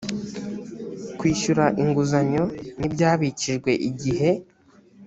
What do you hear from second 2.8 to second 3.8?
ibyabikijwe